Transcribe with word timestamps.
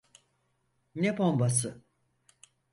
Ne 0.95 1.17
bombası? 1.17 1.81